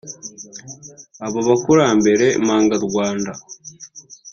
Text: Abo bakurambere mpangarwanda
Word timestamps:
Abo 1.25 1.39
bakurambere 1.47 2.25
mpangarwanda 2.43 3.31